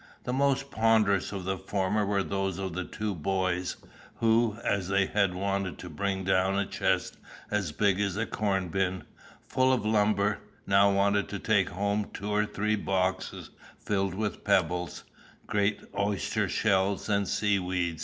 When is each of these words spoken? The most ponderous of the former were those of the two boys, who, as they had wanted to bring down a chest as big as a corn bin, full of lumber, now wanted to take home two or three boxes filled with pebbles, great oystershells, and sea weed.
The 0.23 0.33
most 0.33 0.71
ponderous 0.71 1.31
of 1.31 1.43
the 1.45 1.59
former 1.59 2.03
were 2.03 2.23
those 2.23 2.57
of 2.57 2.73
the 2.73 2.83
two 2.85 3.13
boys, 3.13 3.75
who, 4.15 4.57
as 4.63 4.87
they 4.87 5.05
had 5.05 5.35
wanted 5.35 5.77
to 5.77 5.91
bring 5.91 6.23
down 6.23 6.57
a 6.57 6.65
chest 6.65 7.17
as 7.51 7.71
big 7.71 7.99
as 7.99 8.17
a 8.17 8.25
corn 8.25 8.69
bin, 8.69 9.03
full 9.47 9.71
of 9.71 9.85
lumber, 9.85 10.39
now 10.65 10.91
wanted 10.91 11.29
to 11.29 11.37
take 11.37 11.69
home 11.69 12.09
two 12.15 12.31
or 12.31 12.47
three 12.47 12.75
boxes 12.75 13.51
filled 13.77 14.15
with 14.15 14.43
pebbles, 14.43 15.03
great 15.45 15.79
oystershells, 15.93 17.07
and 17.07 17.27
sea 17.27 17.59
weed. 17.59 17.99